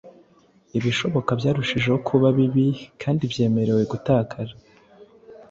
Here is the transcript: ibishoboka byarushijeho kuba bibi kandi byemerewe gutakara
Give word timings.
ibishoboka 0.77 1.31
byarushijeho 1.39 1.97
kuba 2.07 2.27
bibi 2.37 2.67
kandi 3.01 3.23
byemerewe 3.31 3.81
gutakara 3.91 4.53